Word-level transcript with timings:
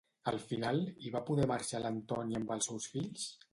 Al 0.29 0.37
final, 0.45 0.81
hi 1.03 1.11
va 1.17 1.21
poder 1.27 1.45
marxar 1.53 1.83
l'Antònia 1.85 2.43
amb 2.43 2.57
els 2.59 2.71
seus 2.73 2.91
fills? 2.97 3.31